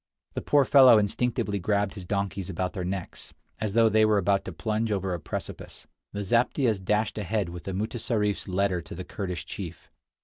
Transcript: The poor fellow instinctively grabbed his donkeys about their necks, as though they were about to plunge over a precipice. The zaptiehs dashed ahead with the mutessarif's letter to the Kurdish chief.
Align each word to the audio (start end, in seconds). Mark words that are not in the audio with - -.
The 0.33 0.41
poor 0.41 0.65
fellow 0.65 0.97
instinctively 0.97 1.59
grabbed 1.59 1.93
his 1.93 2.07
donkeys 2.07 2.49
about 2.49 2.73
their 2.73 2.83
necks, 2.83 3.35
as 3.59 3.73
though 3.73 3.87
they 3.87 4.03
were 4.03 4.17
about 4.17 4.45
to 4.45 4.51
plunge 4.51 4.91
over 4.91 5.13
a 5.13 5.19
precipice. 5.19 5.85
The 6.11 6.23
zaptiehs 6.23 6.83
dashed 6.83 7.19
ahead 7.19 7.49
with 7.49 7.65
the 7.65 7.73
mutessarif's 7.73 8.47
letter 8.47 8.81
to 8.81 8.95
the 8.95 9.05
Kurdish 9.05 9.45
chief. 9.45 9.91